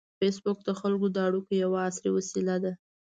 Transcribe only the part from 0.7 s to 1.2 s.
خلکو د